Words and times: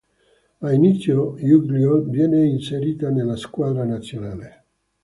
A 0.61 0.71
inizio 0.73 1.35
luglio 1.37 1.99
viene 2.01 2.43
inserita 2.47 3.11
nella 3.11 3.35
squadra 3.35 3.83
nazionale. 3.85 4.63